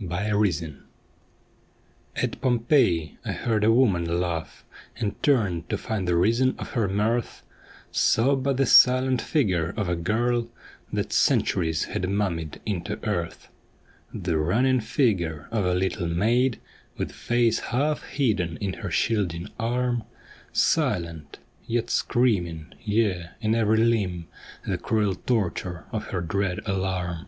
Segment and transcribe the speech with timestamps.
[0.00, 0.80] AT POMPEII
[2.14, 4.64] At Pompeii I heard a woman laugh,
[4.96, 7.42] And turned to find the reason of her mirth,
[7.90, 10.50] Saw but tlie silent figure of a girl
[10.92, 13.48] That centuries had mummied into earth:
[14.14, 16.60] The running figure of a little maid
[16.96, 20.04] With face half hidden in her shielding arm,
[20.52, 24.28] Silent, yet screaming, yea, in ev'ry limb,
[24.64, 27.26] The cruel torture of her dread alarm.